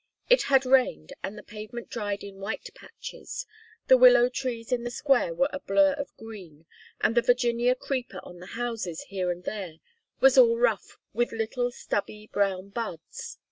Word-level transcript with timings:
It 0.31 0.41
had 0.41 0.65
rained, 0.65 1.13
and 1.21 1.37
the 1.37 1.43
pavement 1.43 1.91
dried 1.91 2.23
in 2.23 2.37
white 2.39 2.67
patches, 2.73 3.45
the 3.85 3.99
willow 3.99 4.29
trees 4.29 4.71
in 4.71 4.83
the 4.83 4.89
square 4.89 5.31
were 5.31 5.49
a 5.53 5.59
blur 5.59 5.93
of 5.93 6.17
green, 6.17 6.65
and 7.01 7.13
the 7.13 7.21
Virginia 7.21 7.75
creeper 7.75 8.19
on 8.23 8.39
the 8.39 8.47
houses 8.57 9.03
here 9.09 9.29
and 9.29 9.43
there 9.43 9.75
was 10.19 10.39
all 10.39 10.57
rough 10.57 10.97
with 11.13 11.31
little 11.31 11.69
stubby 11.69 12.25
brown 12.25 12.69
buds. 12.69 13.37